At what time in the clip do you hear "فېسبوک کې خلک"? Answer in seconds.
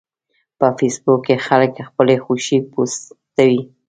0.77-1.73